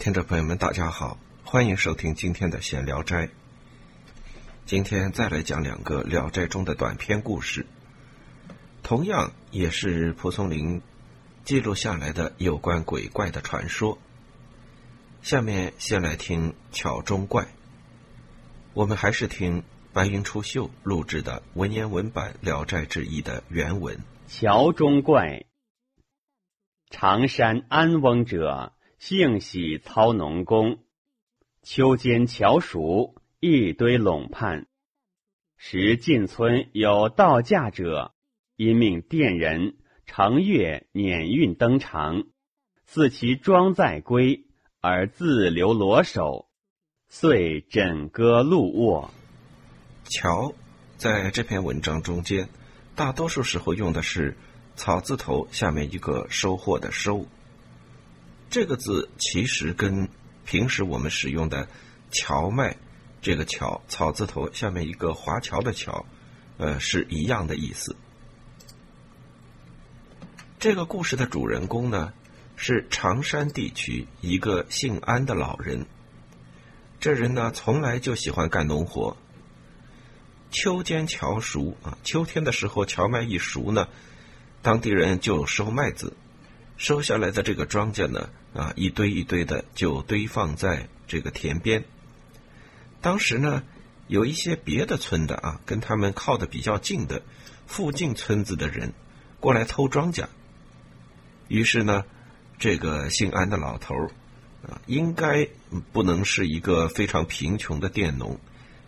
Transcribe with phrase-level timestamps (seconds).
[0.00, 3.28] 听众朋友们，大家好，欢迎收听今天的闲聊斋。
[4.64, 7.66] 今天再来讲两个《聊斋》中的短篇故事，
[8.82, 10.80] 同样也是蒲松龄
[11.44, 13.98] 记录下来的有关鬼怪的传说。
[15.20, 17.48] 下面先来听桥中怪，
[18.72, 19.62] 我们还是听
[19.92, 24.00] 白云出岫录制的文言文版《聊斋志异》的原文。
[24.28, 25.44] 桥中怪，
[26.88, 28.72] 常山安翁者。
[29.00, 30.80] 幸喜操农工，
[31.62, 34.66] 秋间桥熟，一堆垄畔。
[35.56, 38.12] 时进村有道驾者，
[38.56, 42.24] 因命店人乘月辇运登场，
[42.84, 44.44] 赐其装载归，
[44.82, 46.50] 而自留罗手，
[47.08, 49.10] 遂枕戈露卧。
[50.04, 50.52] 桥
[50.98, 52.50] 在这篇文章中间，
[52.94, 54.36] 大多数时候用的是
[54.76, 57.26] 草字头下面一个收获的收。
[58.50, 60.08] 这个字其实跟
[60.44, 61.68] 平时我们使用的
[62.10, 62.76] “荞麦”
[63.22, 66.04] 这个“荞”草字头下面一个华侨的“侨”，
[66.58, 67.94] 呃，是一样的意思。
[70.58, 72.12] 这个故事的主人公呢，
[72.56, 75.86] 是常山地区一个姓安的老人。
[76.98, 79.16] 这人呢，从来就喜欢干农活。
[80.50, 83.88] 秋间荞熟啊，秋天的时候，荞麦一熟呢，
[84.60, 86.16] 当地人就收麦子。
[86.80, 91.84] 收下来的这个庄稼呢，啊，一堆一堆的就堆放在这个田边。
[93.02, 93.62] 当时呢，
[94.08, 97.20] 有一些别的村的啊，跟他们靠的比较近的
[97.66, 98.94] 附近村子的人
[99.40, 100.28] 过来偷庄稼。
[101.48, 102.06] 于是呢，
[102.58, 104.10] 这个姓安的老头儿
[104.66, 105.46] 啊，应该
[105.92, 108.40] 不能是一个非常贫穷的佃农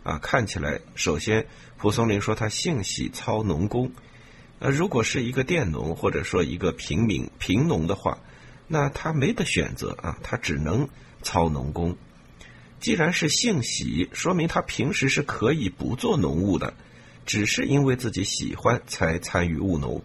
[0.02, 1.46] 啊，看起来，首先
[1.76, 3.92] 蒲松龄说他性喜操农工。
[4.62, 8.20] 呃，如果是一个佃农或者说一个平民贫农的话，
[8.68, 10.88] 那他没得选择啊，他只能
[11.20, 11.96] 操农工。
[12.78, 16.74] 既然是姓喜，说明他平时是可以不做农务的，
[17.26, 20.00] 只是因为自己喜欢才参与务农。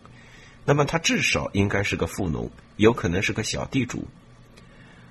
[0.66, 4.08] 那么他至少应该是个富农，有可能是个小地主。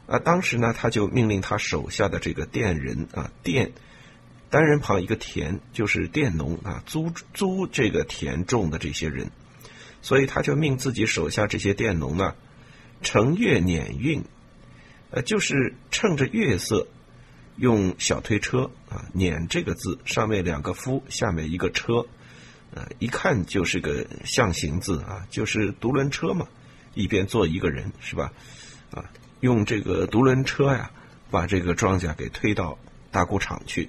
[0.08, 3.70] 啊，当时呢，他就命令他手下的这个佃人啊，佃。
[4.48, 9.30] 单人旁一个田，就是佃农啊，租租这个田种的这些人，
[10.02, 12.34] 所以他就命自己手下这些佃农呢，
[13.02, 14.22] 乘月碾运，
[15.10, 16.86] 呃，就是趁着月色，
[17.56, 22.06] 用小推车啊，碾这个字上面两个夫，下面一个车，
[22.72, 26.46] 呃，一看就是个象形字啊，就是独轮车嘛，
[26.94, 28.32] 一边坐一个人是吧？
[28.92, 29.04] 啊，
[29.40, 30.92] 用这个独轮车呀，
[31.30, 32.78] 把这个庄稼给推到
[33.10, 33.88] 大谷场去。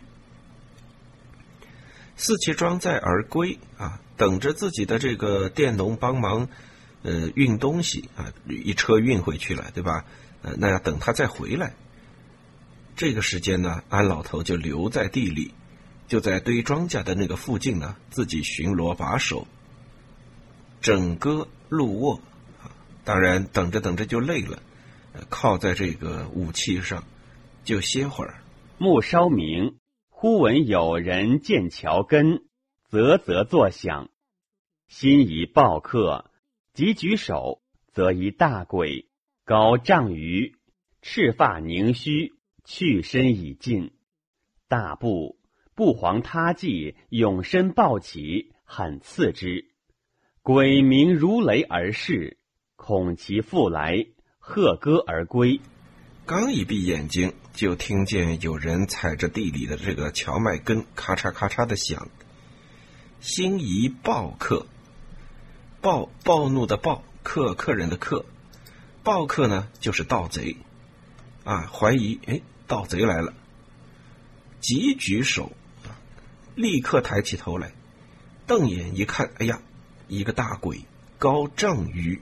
[2.17, 6.49] 四其装载而归啊，等着自己的这个佃农帮忙，
[7.03, 10.03] 呃，运东西啊，一车运回去了，对吧？
[10.41, 11.73] 呃，那要等他再回来。
[12.95, 15.53] 这个时间呢，安老头就留在地里，
[16.07, 19.47] 就在堆庄稼的那个附近呢，自己巡逻把守，
[20.81, 22.19] 整个路卧。
[23.03, 24.61] 当然，等着等着就累了，
[25.29, 27.03] 靠在这个武器上
[27.63, 28.41] 就歇会儿。
[28.79, 29.75] 木烧明。
[30.19, 32.41] 忽闻有人见桥根，
[32.89, 34.09] 啧啧作响，
[34.87, 36.31] 心疑报客，
[36.73, 37.61] 即举手，
[37.93, 39.05] 则一大鬼，
[39.45, 40.55] 高丈余，
[41.03, 42.33] 赤发凝须，
[42.65, 43.91] 去身已尽。
[44.67, 45.37] 大步
[45.75, 49.65] 不遑他计，永身抱起，很刺之。
[50.41, 52.39] 鬼鸣如雷而逝，
[52.75, 54.07] 恐其复来，
[54.39, 55.61] 贺歌而归。
[56.27, 62.09] 刚一闭眼睛，就听见有人踩着地里的这个荞麦根，咔嚓咔嚓的响。
[63.21, 64.67] 心疑暴客，
[65.79, 68.25] 暴暴怒的暴客，客人的客，
[69.03, 70.57] 暴客呢就是盗贼，
[71.45, 73.33] 啊，怀疑哎盗贼来了，
[74.59, 75.53] 急举手，
[76.55, 77.71] 立刻抬起头来，
[78.45, 79.61] 瞪眼一看，哎呀，
[80.09, 80.81] 一个大鬼，
[81.17, 82.21] 高丈余。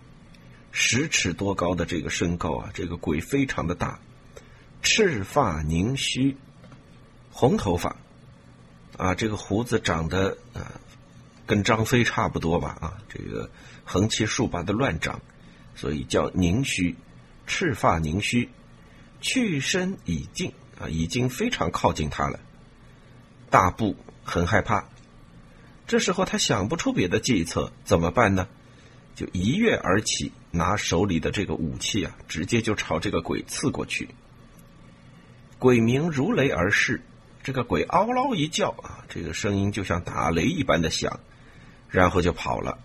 [0.77, 3.97] 十尺多高的这个身高啊，这个鬼非常的大，
[4.81, 6.35] 赤发凝须，
[7.31, 7.95] 红头发，
[8.97, 10.73] 啊，这个胡子长得啊，
[11.47, 13.49] 跟张飞差不多吧啊，这个
[13.85, 15.21] 横七竖八的乱长，
[15.75, 16.97] 所以叫凝须，
[17.47, 18.49] 赤发凝须，
[19.21, 22.37] 去身已近啊，已经非常靠近他了，
[23.49, 23.95] 大步
[24.25, 24.89] 很害怕，
[25.87, 28.49] 这时候他想不出别的计策，怎么办呢？
[29.15, 34.09] 就一跃而起，拿手里的这个武器啊，直接就朝这个鬼刺过去。
[35.59, 37.01] 鬼鸣如雷而逝，
[37.43, 41.19] 这个鬼嗷嗷一叫啊，这个声音就像打雷一般的响，
[41.89, 42.77] 然后就跑了。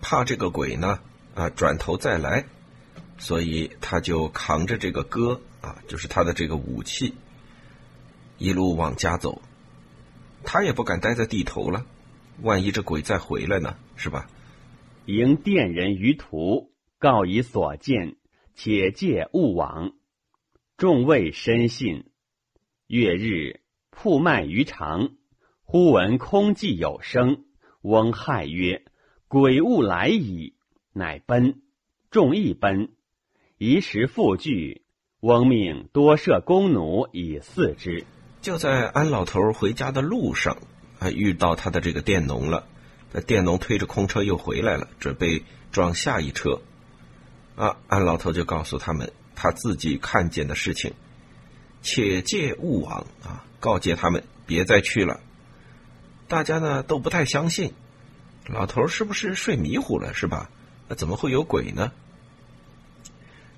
[0.00, 1.00] 怕这个鬼呢
[1.34, 2.44] 啊，转头再来，
[3.18, 7.14] 所以他就扛着这个戈啊，就是他的这个武器，
[8.38, 9.42] 一路往家走。
[10.44, 11.84] 他也不敢待在地头了，
[12.42, 14.28] 万一这鬼再回来呢，是吧？
[15.06, 18.16] 迎殿人于途，告以所见，
[18.56, 19.92] 且戒勿往。
[20.76, 22.06] 众位深信。
[22.88, 23.60] 月日
[23.90, 25.10] 铺卖于长，
[25.62, 27.44] 忽闻空寂有声。
[27.82, 28.82] 翁骇曰
[29.28, 30.54] ：“鬼物来矣！”
[30.92, 31.62] 乃奔。
[32.10, 32.88] 众亦奔。
[33.58, 34.82] 一时复聚，
[35.20, 38.04] 翁命多设弓弩以饲之。
[38.40, 40.58] 就在安老头回家的路上，
[40.98, 42.66] 啊，遇到他的这个佃农了。
[43.20, 46.60] 电农推着空车又回来了，准备装下一车。
[47.56, 50.92] 啊，安老头就告诉他们他自己看见的事情，
[51.80, 55.20] 且戒勿往啊，告诫他们别再去了。
[56.28, 57.72] 大家呢都不太相信，
[58.46, 60.50] 老头是不是睡迷糊了是吧？
[60.88, 61.92] 那怎么会有鬼呢？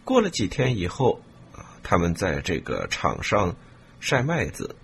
[0.04, 1.20] 过了几天以后，
[1.52, 3.56] 啊，他们在这个场上
[3.98, 4.76] 晒麦子，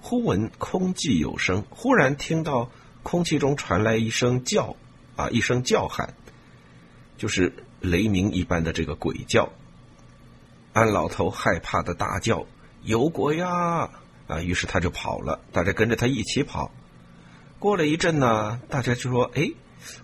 [0.00, 2.68] 忽闻空寂有声，忽然听到。
[3.02, 4.76] 空气中传来一声叫，
[5.16, 6.14] 啊，一声叫喊，
[7.16, 9.48] 就是雷鸣一般的这个鬼叫。
[10.72, 12.46] 安老头害怕的大叫
[12.84, 13.90] ：“有鬼呀！”
[14.28, 16.70] 啊，于是他就跑了，大家跟着他一起跑。
[17.58, 19.50] 过了一阵呢，大家就说：“哎，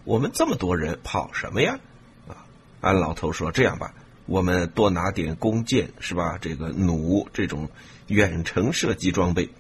[0.05, 1.79] 我们这么多人跑什么呀？”
[2.27, 2.45] 啊，
[2.81, 3.95] 安老头说：“这样吧，
[4.25, 6.39] 我们多拿点弓箭，是吧？
[6.41, 7.69] 这个弩这种
[8.09, 9.51] 远程射击装备，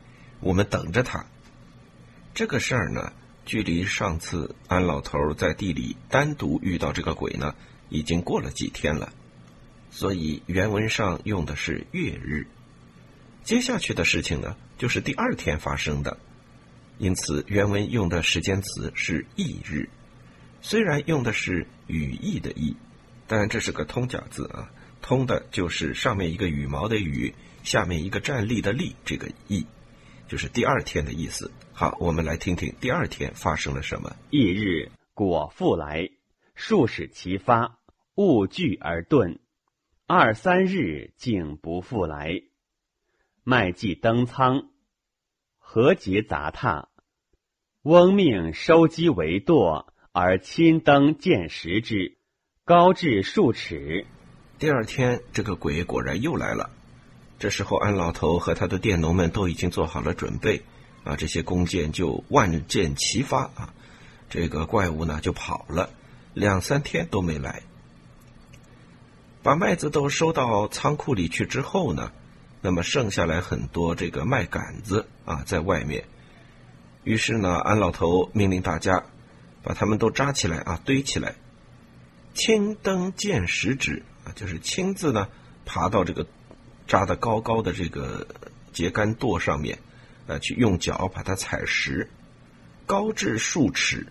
[0.40, 1.26] 我们等着他。”
[2.34, 3.12] 这个事儿呢。
[3.46, 7.54] 距离上次安老头在地里单独遇到这个鬼呢，
[7.88, 9.12] 已经过了几天了，
[9.90, 12.48] 所以原文上用的是月日。
[13.44, 16.18] 接下去的事情呢，就是第二天发生的，
[16.98, 19.88] 因此原文用的时间词是翌日。
[20.60, 22.76] 虽然用的是羽翼的翼，
[23.28, 24.68] 但这是个通假字啊，
[25.00, 27.32] 通的就是上面一个羽毛的羽，
[27.62, 29.64] 下面一个站立的立，这个翼。
[30.26, 31.52] 就是第二天的意思。
[31.78, 34.16] 好，我们来听听第二天发生了什么。
[34.30, 36.08] 翌日果复来，
[36.54, 37.80] 数使其发，
[38.14, 39.40] 物聚而遁。
[40.06, 42.40] 二三日竟不复来。
[43.44, 44.70] 麦季登仓，
[45.58, 46.88] 何结杂沓。
[47.82, 52.16] 翁命收机为垛，而亲登见食之，
[52.64, 54.06] 高至数尺。
[54.58, 56.70] 第二天，这个鬼果然又来了。
[57.38, 60.62] 这时候，安老头和他的佃农们都已经做好了准备，
[61.06, 63.72] 啊，这些弓箭就万箭齐发啊，
[64.28, 65.88] 这个怪物呢就跑了，
[66.34, 67.62] 两三天都没来。
[69.42, 72.12] 把麦子都收到仓库里去之后呢，
[72.60, 76.04] 那么剩下来很多这个麦秆子啊在外面，
[77.04, 79.04] 于是呢，安老头命令大家
[79.62, 81.36] 把他们都扎起来啊，堆起来，
[82.34, 85.28] 青登见石指啊，就是亲自呢
[85.64, 86.26] 爬到这个。
[86.88, 88.28] 扎的高高的这个
[88.72, 89.80] 秸秆垛上面，
[90.26, 92.10] 呃，去用脚把它踩实，
[92.84, 94.06] 高至数尺。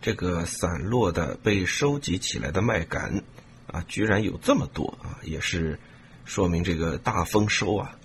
[0.00, 3.22] 这个散落的被收集起来的麦秆
[3.66, 5.78] 啊，居然有这么多啊，也是
[6.24, 7.98] 说明这个大丰收啊。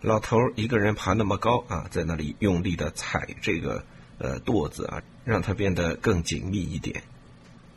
[0.00, 3.84] 老头一个人爬那么高啊，在那里用力的踩这个
[4.18, 7.02] 呃垛子啊，让它变得更紧密一点。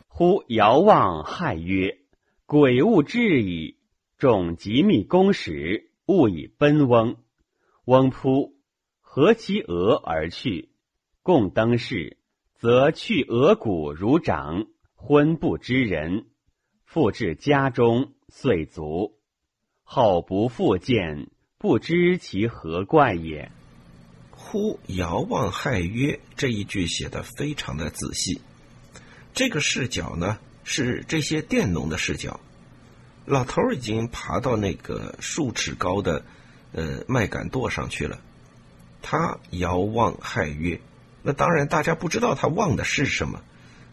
[0.08, 1.98] 忽遥望骇曰
[2.46, 3.76] ：“鬼物至矣！”
[4.18, 7.16] 众极密弓矢，勿以奔翁。
[7.84, 8.54] 翁扑，
[9.14, 10.70] 合其额而去。
[11.22, 12.16] 共登士，
[12.58, 14.64] 则去额骨如掌，
[14.94, 16.28] 昏不知人。
[16.86, 19.18] 复至家中，遂卒。
[19.82, 21.28] 后不复见，
[21.58, 23.52] 不知其何怪也。
[24.30, 28.40] 忽遥望骇曰，这一句写的非常的仔细。
[29.34, 32.40] 这个视角呢，是这些佃农的视角。
[33.26, 36.24] 老头已经爬到那个数尺高的
[36.72, 38.18] 呃麦秆垛上去了，
[39.02, 40.80] 他遥望骇月，
[41.22, 43.42] 那当然大家不知道他望的是什么，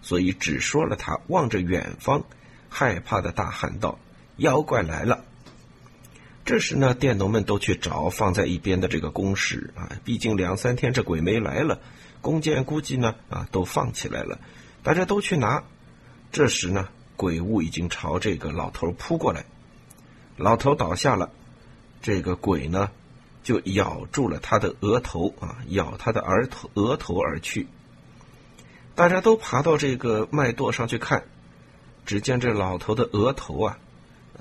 [0.02, 2.24] 所以只说了他望着远方，
[2.70, 4.00] 害怕的大喊道
[4.38, 5.26] ：“妖怪来了！”
[6.46, 11.80] 这时呢，佃农们都去找放在一边的这个弓矢啊，毕竟两三天这鬼没来了，
[12.22, 14.40] 弓箭估计呢啊都放起来了，
[14.84, 15.64] 大家都去拿。
[16.32, 16.88] 这时呢。
[17.20, 19.44] 鬼物已经朝这个老头扑过来，
[20.38, 21.30] 老头倒下了，
[22.02, 22.92] 这个鬼呢
[23.44, 27.68] 就咬住了他的额头啊，咬他的额头额头而去。
[28.96, 31.24] 大家都爬到这个麦垛上去看，
[32.06, 33.80] 只见这老头的额头啊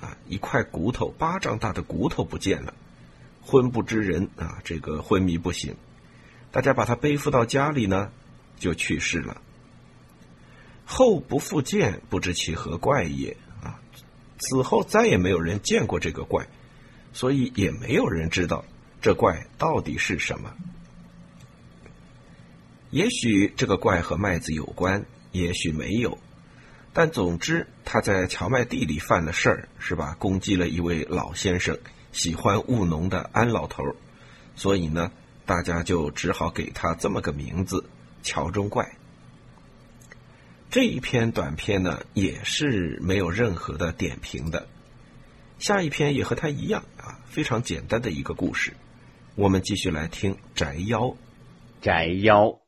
[0.01, 2.75] 啊一块骨头，巴掌大的骨头不见了，
[3.43, 5.77] 昏不知人啊，这个昏迷不醒。
[6.51, 8.11] 大家把他背负到家里呢，
[8.59, 9.41] 就去世了。
[10.85, 13.79] 后不复见，不知其何怪也啊！
[14.39, 16.49] 此后再也没有人见过这个怪，
[17.13, 18.65] 所以也没有人知道
[19.01, 20.55] 这怪到底是什么。
[22.91, 26.19] 也许这个怪和麦子有关，也许没有，
[26.93, 30.17] 但总之他在荞麦地里犯了事儿，是吧？
[30.19, 31.79] 攻击了一位老先生，
[32.13, 33.85] 喜欢务农的安老头，
[34.57, 35.13] 所以呢，
[35.45, 37.85] 大家就只好给他这么个名字——
[38.25, 38.97] 桥中怪。
[40.71, 44.67] 这一篇短篇呢，也是没有任何的点评的。
[45.59, 48.73] 下一篇也和他一样啊，非常简单的一个故事。
[49.41, 51.17] 我们继续来听宅妖。
[51.81, 52.59] 宅妖，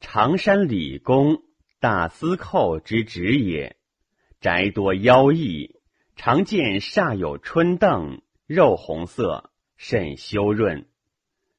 [0.00, 1.44] 常山李公
[1.80, 3.78] 大司寇之职也。
[4.38, 5.80] 宅多妖异，
[6.14, 10.86] 常见煞有春凳，肉红色，甚修润。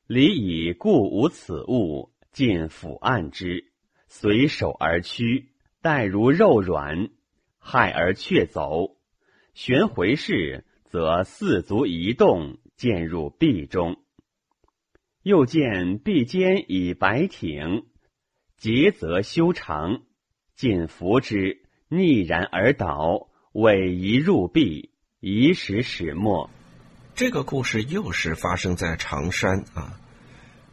[0.05, 3.73] 李以故无此物，尽抚按之。
[4.07, 5.49] 随手而趋，
[5.81, 7.09] 待如肉软，
[7.57, 8.95] 害而却走。
[9.55, 13.97] 旋回视，则四足移动，渐入壁中。
[15.23, 17.85] 又见壁间以白挺，
[18.57, 20.03] 结则修长，
[20.55, 26.49] 尽扶之，逆然而倒，尾移入壁，以使始末。
[27.15, 29.99] 这个故事又是发生在常山啊。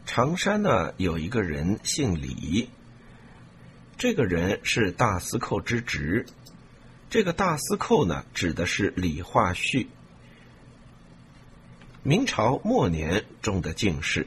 [0.05, 2.69] 常山呢，有一个人姓李。
[3.97, 6.27] 这个人是大司寇之侄，
[7.09, 9.89] 这个大司寇呢，指的是李化旭，
[12.07, 14.27] 明朝末年中的进士。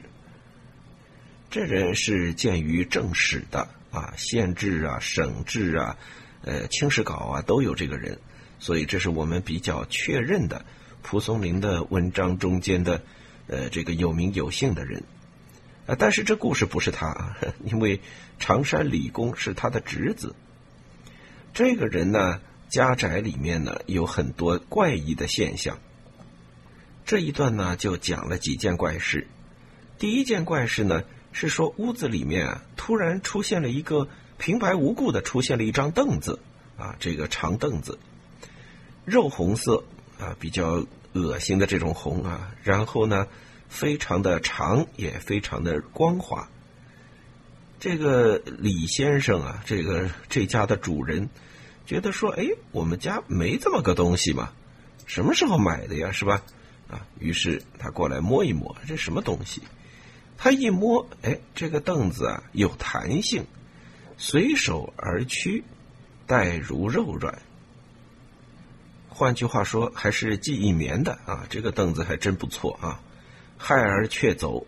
[1.48, 5.96] 这人是鉴于正史的啊，县志啊、省志啊、
[6.42, 8.18] 呃清史稿啊都有这个人，
[8.58, 10.64] 所以这是我们比较确认的
[11.02, 13.00] 蒲松龄的文章中间的
[13.46, 15.04] 呃这个有名有姓的人。
[15.86, 18.00] 啊，但是这故事不是他， 因为
[18.40, 20.34] 常山李公是他的侄子。
[21.54, 25.78] 这个人呢，家宅里面呢有很多怪异的现象。
[27.08, 29.26] 这一段呢就讲了几件怪事。
[29.98, 36.38] 第一件怪事呢是说屋子里面啊突然出现了一个平白无故的出现了一张凳子
[36.76, 37.98] 啊，这个长凳子，
[39.06, 39.84] 肉红色
[40.20, 43.26] 啊，比较恶心的这种红啊，然后呢。
[43.70, 46.48] 非常的长，也非常的光滑。
[47.78, 51.28] 这个李先生啊，这个这家的主人，
[51.84, 54.54] 觉得说：“哎，我们家没这么个东西嘛，
[55.04, 56.12] 什么时候买的呀？
[56.12, 56.42] 是吧？”
[56.90, 59.62] 啊，于是他过来摸一摸，这什么东西？
[60.36, 63.44] 他一摸，哎，这个凳子啊有弹性，
[64.16, 65.64] 随手而屈，
[66.26, 67.38] 带如肉软。
[69.08, 73.00] 换句话说，还是记忆棉的啊，这个凳子还真不错啊。
[73.56, 74.64] 害而却走，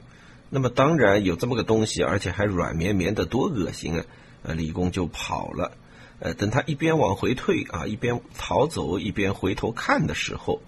[0.48, 4.04] 那么当然有这么个东西，而且还软绵绵的，多恶心啊！
[4.42, 5.70] 呃，李公就跑了。
[6.18, 10.60] 呃，等他一边往回退啊，一边逃走，一边回头看的时候，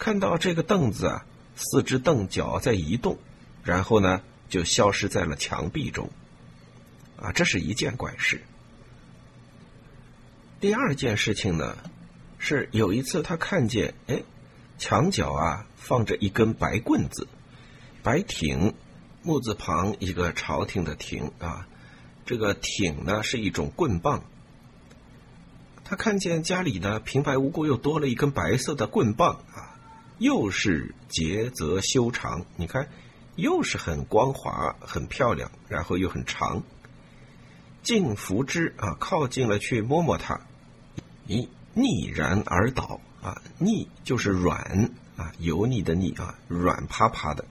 [0.00, 3.18] 看到这个凳子啊，四只凳脚在移动，
[3.62, 6.08] 然后呢，就消失在了墙壁中。
[7.20, 8.40] 啊，这是一件怪事。
[10.58, 11.76] 第二件事情呢，
[12.38, 14.22] 是有一次他看见，哎，
[14.78, 17.28] 墙角啊放着一根白棍子。
[18.02, 18.72] 白挺，
[19.22, 21.68] 木字旁一个朝廷的廷啊，
[22.24, 24.24] 这个挺呢是一种棍棒。
[25.84, 29.42] 他看见家里呢平白无故又多了一根白色的棍棒，
[30.20, 32.86] 又是节则修长，你看，
[33.36, 36.62] 又是很光滑、很漂亮，然后又很长。
[37.82, 40.38] 近扶之啊，靠近了去摸摸它，
[41.26, 47.46] 咦，逆然而倒啊，逆就是软啊，油腻的腻啊，软趴趴的。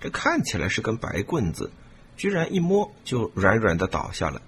[0.00, 1.72] 这看起来是根白棍子，
[2.16, 4.40] 居然一摸就软软的倒下了。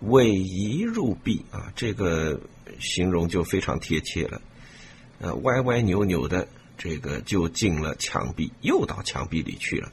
[0.00, 2.38] 尾移入壁啊，这个
[2.78, 4.42] 形容就非常贴切了。
[5.20, 6.46] 呃，歪歪扭扭的，
[6.78, 9.90] 这个就进了墙壁，又到墙壁里去了。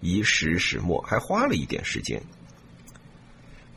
[0.00, 2.22] 一时始末，还花了一点时间。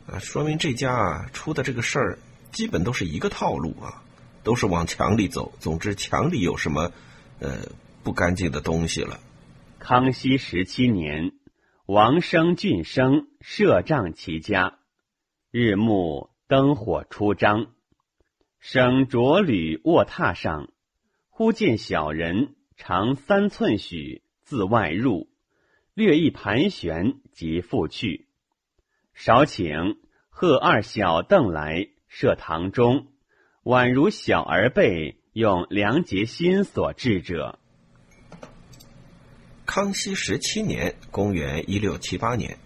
[0.06, 2.18] 啊，说明这家啊出的这个事儿，
[2.52, 4.02] 基本都是一个套路啊，
[4.42, 5.52] 都是往墙里走。
[5.58, 6.92] 总之，墙里有什么
[7.40, 7.68] 呃
[8.02, 9.18] 不干净的东西了。
[9.78, 11.32] 康熙十七年，
[11.86, 14.78] 王生俊生设帐其家，
[15.50, 17.66] 日暮灯火出张，
[18.60, 20.68] 生着履卧榻上，
[21.36, 25.28] 忽见小人长三寸许，自外入，
[25.92, 28.28] 略一盘旋，即复去。
[29.14, 29.96] 少请
[30.28, 33.08] 贺二小凳来设堂中，
[33.64, 37.58] 宛如小儿被用良结心所制者。
[39.66, 42.58] 康熙十七年，公元一六七八年，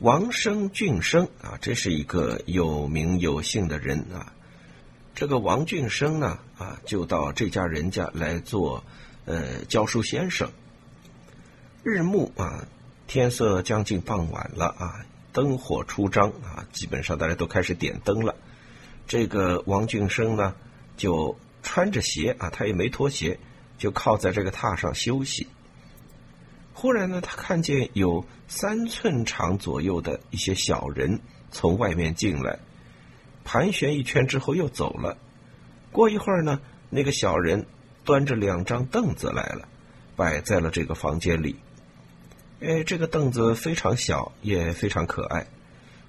[0.00, 4.34] 王生俊生啊，这是一个有名有姓的人啊。
[5.18, 8.84] 这个王俊生呢，啊，就到这家人家来做
[9.24, 10.48] 呃教书先生。
[11.82, 12.68] 日暮啊，
[13.08, 18.36] 天色将近傍晚了啊，灯火初张啊，基本上大家都开始点灯了。
[19.08, 20.54] 这个王俊生呢，
[20.96, 23.40] 就穿着鞋啊，他也没脱鞋，
[23.76, 25.48] 就靠在这个榻上休息。
[26.74, 31.18] 忽然呢，他看见有三寸长左右的一些小人
[31.50, 32.60] 从外面进来。
[33.50, 35.16] 盘旋一圈之后又走了。
[35.90, 37.64] 过一会儿呢，那个小人
[38.04, 39.66] 端着两张凳子来了，
[40.16, 41.56] 摆在了这个房间里。
[42.60, 45.46] 哎，这个凳子非常小，也非常可爱，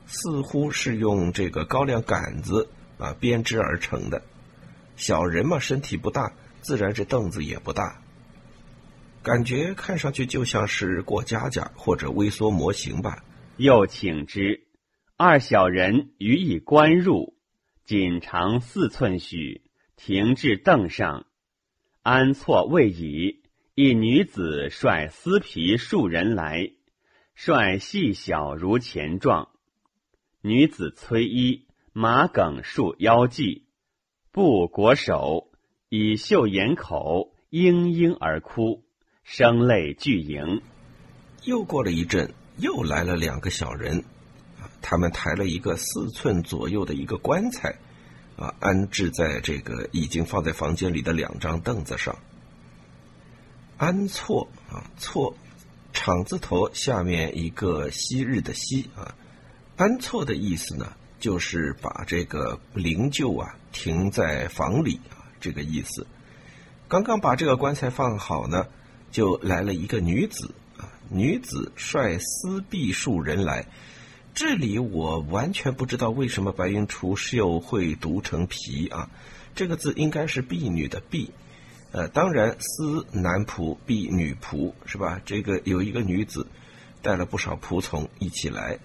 [0.06, 2.68] 似乎是用这个高粱杆子
[2.98, 4.22] 啊编织而成的。
[4.98, 8.02] 小人嘛，身体不大，自然这凳子也不大。
[9.24, 13.24] 感觉看上去就像是过家家或者微缩模型吧。
[13.56, 14.62] 又请之。
[15.22, 17.36] 二小人予以关入，
[17.84, 19.64] 仅长四寸许，
[19.98, 21.26] 停至凳上。
[22.04, 23.42] 安错未已，
[23.76, 26.72] 一女子率丝皮数人来，
[27.36, 29.50] 率细小如前状。
[30.42, 33.64] 女子崔衣，马梗束腰际，
[34.32, 35.52] 布裹手，
[35.90, 38.86] 以袖掩口，嘤嘤而哭，
[39.26, 40.62] 声泪俱盈。
[41.44, 44.06] 又过了一阵，又来了两个小人。
[44.82, 47.76] 他们抬了一个四寸左右的一个棺材，
[48.38, 52.18] 啊，安置在这个已经放在房间里的两张凳子上。
[53.78, 55.36] 安错啊，错，
[55.94, 59.16] 厂字头下面一个昔日的昔啊，
[59.78, 66.06] 安错的意思呢，就是把这个灵柩啊停在房里啊，这个意思。
[66.88, 68.66] 刚刚把这个棺材放好呢，
[69.12, 73.66] 就来了一个女子啊，女子率丝婢数人来。
[74.34, 79.10] 这里我完全不知道为什么白云厨秀会读成皮啊，
[79.54, 81.30] 这个字应该是婢女的婢，
[81.92, 85.20] 呃，当然司男仆婢女仆是吧？
[85.26, 86.48] 这个有一个女子
[87.02, 88.80] 带了不少仆从一起来，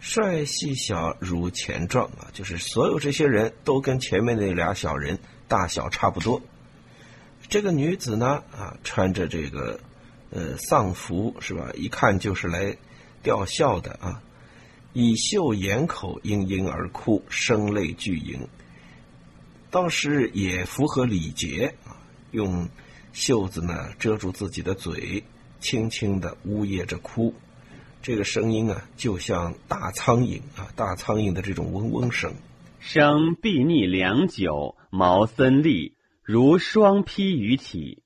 [0.00, 6.40] 帅细小如前状啊，就是所有这些人都跟前面那俩小人大小差不多。
[7.50, 9.78] 这个女子呢啊，穿着这个
[10.30, 11.70] 呃丧服是吧？
[11.74, 12.76] 一看就是来
[13.22, 14.22] 吊孝的啊。
[14.92, 18.48] 以袖掩口，嘤嘤而哭，声泪俱盈。
[19.70, 22.68] 倒是也符合礼节啊，用
[23.12, 25.22] 袖子呢遮住自己的嘴，
[25.60, 27.34] 轻轻的呜咽着哭。
[28.00, 32.32] 这个声音啊，就像大苍蝇啊，大苍蝇的这种嗡嗡声。
[32.78, 38.02] 生必逆良久，毛森立，如双披于体。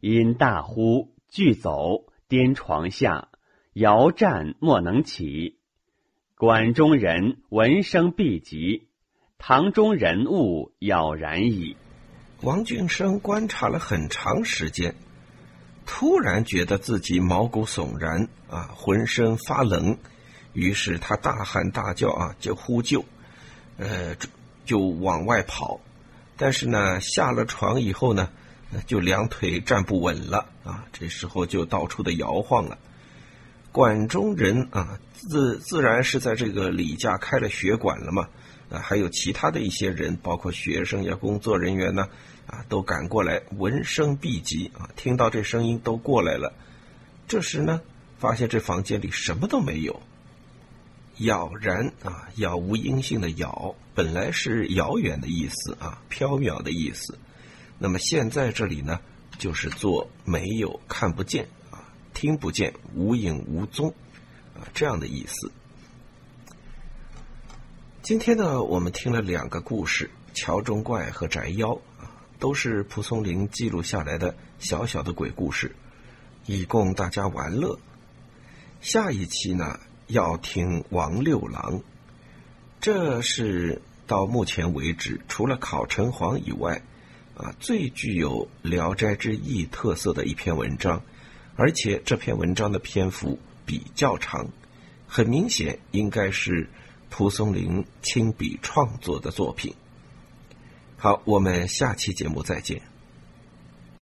[0.00, 3.28] 因大呼，俱走，颠床下，
[3.74, 5.58] 摇战莫能起。
[6.36, 8.88] 馆中人闻声必急，
[9.38, 11.76] 堂中人物杳然矣。
[12.40, 14.96] 王俊生观察了很长时间，
[15.86, 19.98] 突然觉得自己毛骨悚然啊，浑身发冷，
[20.52, 23.04] 于是他大喊大叫啊，就呼救，
[23.76, 24.16] 呃，
[24.64, 25.80] 就往外跑。
[26.36, 28.30] 但是呢，下了床以后呢，
[28.86, 32.78] 就两腿站不稳了啊，这时候就到处的摇晃了。
[33.72, 38.28] 馆中人啊，自自然是在这个李家开了学馆了嘛，
[38.68, 42.06] 啊，还有其他的一些人，包括学生呀、工作人员呢，
[42.46, 46.52] 啊，都赶过来，闻声必急啊，听到这声音都过来了。
[47.26, 47.80] 这时呢，
[48.18, 50.02] 发现这房间里什么都没有。
[51.16, 57.18] 杳然啊，杳无音信的杳，本来是遥远的意思啊，缥缈的意思。
[57.78, 59.00] 那么现在这里呢，
[59.38, 61.48] 就是做没有，看不见。
[62.14, 63.94] 听不见，无影无踪，
[64.54, 65.50] 啊，这样的意思。
[68.02, 71.68] 今天呢，我们听了两个故事，《桥中怪》和《宅妖》，
[72.00, 75.74] 啊，都是蒲松龄记录下来的小小的鬼故事，
[76.46, 77.78] 以供大家玩乐。
[78.80, 81.80] 下一期呢，要听王六郎，
[82.80, 86.82] 这是到目前为止除了考城隍以外，
[87.36, 91.00] 啊，最具有《聊斋志异》特色的一篇文章。
[91.56, 94.48] 而且这篇文章的篇幅比较长，
[95.06, 96.68] 很明显应该是
[97.10, 99.74] 蒲松龄亲笔创作的作品。
[100.96, 102.91] 好，我们下期节目再见。